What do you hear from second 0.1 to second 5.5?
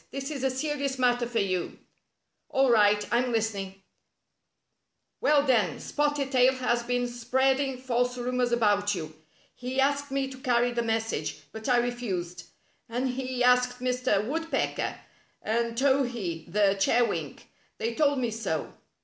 is a serious matter for you."" AU right, I'm listening."" Well,